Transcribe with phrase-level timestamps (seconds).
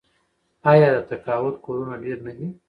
[0.71, 2.47] آیا د تقاعد کورونه ډیر نه دي؟